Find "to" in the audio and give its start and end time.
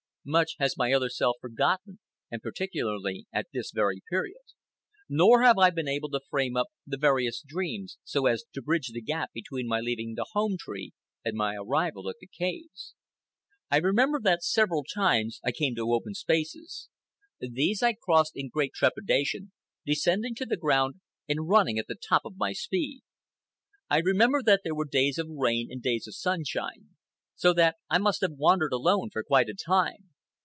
6.11-6.21, 8.53-8.61, 15.77-15.91, 20.35-20.45